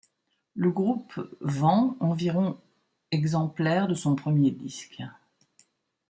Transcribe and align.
Le 0.55 0.71
groupe 0.71 1.13
vend 1.41 1.95
environ 1.99 2.57
exemplaires 3.11 3.87
de 3.87 3.93
son 3.93 4.15
premier 4.15 4.49
disque. 4.49 5.03